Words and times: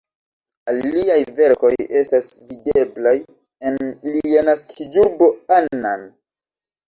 Aliaj 0.71 1.17
verkoj 1.39 1.69
estas 1.99 2.29
videblaj 2.51 3.13
en 3.71 3.77
lia 4.15 4.45
naskiĝurbo 4.49 5.31
Annan. 5.59 6.09